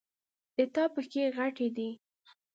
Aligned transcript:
د 0.55 0.57
تا 0.73 0.83
پښې 0.93 1.23
غټي 1.37 1.67
دي 1.77 1.89